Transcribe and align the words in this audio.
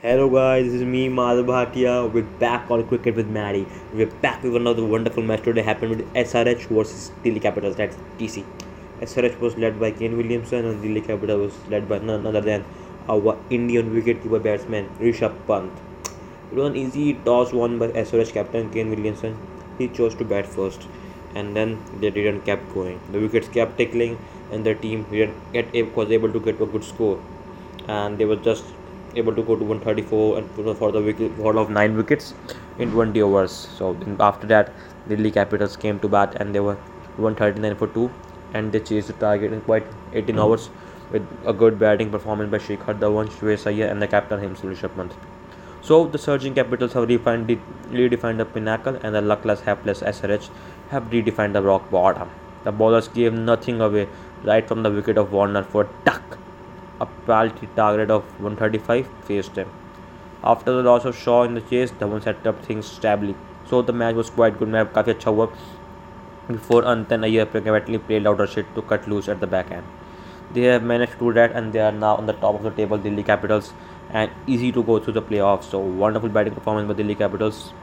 Hello 0.00 0.30
guys, 0.30 0.66
this 0.66 0.74
is 0.74 0.84
me 0.84 1.08
Madhav 1.08 1.46
Bhatia. 1.46 1.92
We're 2.12 2.22
back 2.40 2.70
on 2.70 2.86
Cricket 2.86 3.16
with 3.16 3.26
Maddie. 3.26 3.66
We're 3.92 4.06
back 4.06 4.44
with 4.44 4.54
another 4.54 4.84
wonderful 4.84 5.24
match 5.24 5.42
today 5.42 5.62
happened 5.62 5.90
with 5.90 6.14
SRH 6.14 6.66
versus 6.68 7.10
Delhi 7.24 7.40
Capitals, 7.40 7.74
that's 7.74 7.96
DC. 8.16 8.44
SRH 9.00 9.40
was 9.40 9.56
led 9.56 9.80
by 9.80 9.90
Kane 9.90 10.16
Williamson 10.16 10.66
and 10.66 10.80
Delhi 10.80 11.00
Capital 11.00 11.40
was 11.40 11.58
led 11.68 11.88
by 11.88 11.98
none 11.98 12.24
other 12.28 12.40
than 12.40 12.64
our 13.08 13.36
Indian 13.50 13.92
wicketkeeper 13.92 14.40
batsman 14.40 14.88
Rishabh 15.00 15.34
Pant. 15.48 15.72
It 16.52 16.54
was 16.54 16.70
an 16.70 16.76
easy 16.76 17.14
toss 17.24 17.52
won 17.52 17.80
by 17.80 17.88
SRH 17.88 18.32
captain 18.32 18.70
Kane 18.70 18.90
Williamson. 18.90 19.36
He 19.78 19.88
chose 19.88 20.14
to 20.14 20.24
bat 20.24 20.46
first 20.46 20.86
and 21.34 21.56
then 21.56 21.76
they 21.98 22.10
didn't 22.10 22.42
kept 22.42 22.72
going. 22.72 23.00
The 23.10 23.18
wickets 23.18 23.48
kept 23.48 23.76
tickling 23.76 24.16
and 24.52 24.64
the 24.64 24.76
team 24.76 25.06
didn't 25.10 25.52
get, 25.52 25.96
was 25.96 26.12
able 26.12 26.32
to 26.32 26.38
get 26.38 26.60
a 26.60 26.66
good 26.66 26.84
score 26.84 27.20
and 27.88 28.16
they 28.16 28.26
were 28.26 28.36
just 28.36 28.64
able 29.14 29.34
to 29.34 29.42
go 29.42 29.56
to 29.56 29.64
134 29.64 30.38
and 30.38 30.76
for 30.76 30.92
the 30.92 31.00
wicket 31.00 31.32
for 31.36 31.56
of 31.56 31.70
nine 31.70 31.96
wickets 31.96 32.34
in 32.78 32.90
20 32.90 33.22
overs. 33.22 33.52
So 33.52 33.96
after 34.20 34.46
that, 34.46 34.72
Delhi 35.08 35.30
Capitals 35.30 35.76
came 35.76 35.98
to 36.00 36.08
bat 36.08 36.36
and 36.40 36.54
they 36.54 36.60
were 36.60 36.76
139 37.16 37.76
for 37.76 37.88
two, 37.88 38.10
and 38.54 38.72
they 38.72 38.80
chased 38.80 39.08
the 39.08 39.14
target 39.14 39.52
in 39.52 39.60
quite 39.62 39.86
18 40.12 40.36
mm. 40.36 40.38
overs 40.38 40.70
with 41.10 41.26
a 41.46 41.52
good 41.52 41.78
batting 41.78 42.10
performance 42.10 42.50
by 42.50 42.58
Shikhar 42.58 42.98
Dhawan, 42.98 43.28
Shreyas 43.28 43.66
Iyer, 43.66 43.86
and 43.86 44.00
the 44.00 44.06
captain 44.06 44.40
himself, 44.40 44.72
Rishabh 44.72 44.94
Pant. 44.94 45.12
So 45.80 46.06
the 46.06 46.18
surging 46.18 46.54
Capitals 46.54 46.92
have 46.92 47.08
refined, 47.08 47.48
redefined 47.90 48.38
the 48.38 48.44
pinnacle, 48.44 48.98
and 49.02 49.14
the 49.14 49.22
luckless, 49.22 49.62
hapless 49.62 50.00
SRH 50.00 50.50
have 50.90 51.04
redefined 51.04 51.54
the 51.54 51.62
rock 51.62 51.90
bottom. 51.90 52.30
The 52.64 52.72
bowlers 52.72 53.08
gave 53.08 53.32
nothing 53.32 53.80
away 53.80 54.08
right 54.44 54.66
from 54.66 54.82
the 54.82 54.90
wicket 54.90 55.16
of 55.16 55.32
Warner 55.32 55.62
for 55.62 55.88
duck 56.04 56.38
a 56.99 57.05
penalty 57.05 57.69
target 57.75 58.11
of 58.11 58.23
135 58.41 59.07
faced 59.25 59.55
him. 59.55 59.69
After 60.43 60.73
the 60.73 60.83
loss 60.83 61.05
of 61.05 61.17
Shaw 61.17 61.43
in 61.43 61.53
the 61.53 61.61
chase, 61.61 61.91
Dhawan 61.91 62.23
set 62.23 62.45
up 62.45 62.63
things 62.65 62.85
stably. 62.85 63.35
So 63.65 63.81
the 63.81 63.93
match 63.93 64.15
was 64.15 64.29
quite 64.29 64.59
good. 64.59 64.69
Match 64.69 64.91
काफ़ी 64.95 65.11
अच्छा 65.11 65.31
हुआ 65.31 65.47
before 66.47 66.83
Antan 66.83 67.23
Iyer 67.23 67.45
privately 67.45 67.97
played 67.97 68.27
out 68.27 68.41
a 68.41 68.47
shit 68.47 68.65
to 68.75 68.81
cut 68.81 69.07
loose 69.07 69.29
at 69.29 69.39
the 69.39 69.47
back 69.47 69.71
end. 69.71 69.85
They 70.53 70.63
have 70.63 70.83
managed 70.83 71.13
to 71.13 71.19
do 71.19 71.33
that 71.33 71.53
and 71.53 71.71
they 71.71 71.79
are 71.79 71.91
now 71.91 72.15
on 72.15 72.25
the 72.25 72.33
top 72.33 72.55
of 72.55 72.63
the 72.63 72.71
table, 72.71 72.97
Delhi 72.97 73.23
Capitals, 73.23 73.73
and 74.09 74.29
easy 74.45 74.71
to 74.73 74.83
go 74.83 74.99
through 74.99 75.13
the 75.13 75.21
playoffs. 75.21 75.63
So 75.63 75.79
wonderful 75.79 76.29
batting 76.29 76.53
performance 76.53 76.87
by 76.87 76.93
Delhi 76.93 77.15
Capitals, 77.15 77.73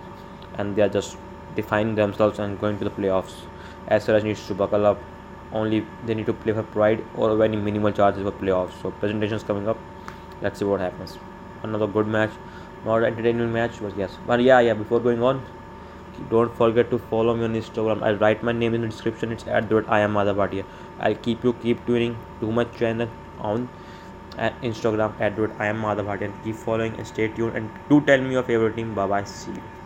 and 0.59 0.77
they 0.77 0.83
are 0.83 0.89
just 0.89 1.17
defining 1.57 1.95
themselves 1.95 2.39
and 2.39 2.61
going 2.61 2.79
to 2.79 2.85
the 2.85 2.91
playoffs. 2.91 3.33
As 3.89 4.05
Suraj 4.05 4.23
needs 4.25 4.47
to 4.47 4.55
buckle 4.55 4.87
up 4.87 4.99
only 5.62 5.86
they 6.06 6.14
need 6.20 6.26
to 6.30 6.34
play 6.46 6.54
for 6.54 6.64
pride 6.76 7.04
or 7.16 7.28
any 7.44 7.58
minimal 7.58 7.92
charges 7.92 8.24
for 8.24 8.32
playoffs. 8.44 8.82
So 8.82 8.92
presentations 8.92 9.44
coming 9.44 9.68
up. 9.68 9.78
Let's 10.42 10.60
see 10.60 10.66
what 10.66 10.82
happens. 10.82 11.18
Another 11.64 11.88
good 11.88 12.08
match, 12.08 12.32
not 12.86 13.04
entertaining 13.04 13.54
match, 13.54 13.80
but 13.82 13.98
yes. 13.98 14.18
But 14.28 14.42
yeah, 14.42 14.60
yeah. 14.60 14.74
Before 14.74 15.00
going 15.00 15.24
on, 15.24 15.46
don't 16.30 16.56
forget 16.58 16.92
to 16.92 17.00
follow 17.14 17.36
me 17.36 17.46
on 17.46 17.56
Instagram. 17.62 18.04
I'll 18.04 18.18
write 18.26 18.44
my 18.44 18.52
name 18.52 18.74
in 18.74 18.82
the 18.82 18.90
description. 18.90 19.32
It's 19.32 19.48
at 19.48 19.70
the 19.70 19.84
I 19.88 20.02
am 20.02 20.14
Madhav 20.14 20.66
I'll 21.00 21.16
keep 21.16 21.44
you 21.44 21.54
keep 21.54 21.86
tuning 21.86 22.18
to 22.42 22.52
my 22.52 22.66
channel 22.82 23.10
on 23.40 23.70
uh, 24.38 24.50
Instagram 24.62 25.20
at 25.22 25.40
I 25.60 25.68
am 25.68 25.82
Madhav 25.82 26.44
keep 26.44 26.56
following 26.56 26.96
and 26.96 27.08
stay 27.08 27.30
tuned 27.30 27.56
and 27.56 27.70
do 27.90 28.02
tell 28.12 28.22
me 28.22 28.32
your 28.40 28.44
favorite 28.44 28.76
team. 28.76 28.94
Bye 28.94 29.08
bye. 29.08 29.24
See 29.24 29.52
you. 29.52 29.85